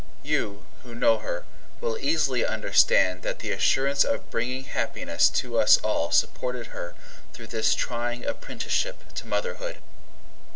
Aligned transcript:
You, 0.23 0.65
who 0.81 0.95
know 0.95 1.19
her, 1.19 1.45
will 1.79 1.95
easily 1.99 2.43
understand 2.43 3.21
that 3.21 3.37
the 3.37 3.51
assurance 3.51 4.03
of 4.03 4.31
bringing 4.31 4.63
happiness 4.63 5.29
to 5.29 5.59
us 5.59 5.77
all 5.83 6.09
supported 6.09 6.73
her 6.73 6.95
through 7.33 7.53
this 7.53 7.75
trying 7.75 8.25
apprenticeship 8.25 9.13
to 9.13 9.27
motherhood. 9.27 9.77